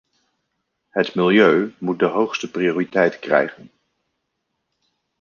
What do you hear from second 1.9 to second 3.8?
de hoogste prioriteit krijgen.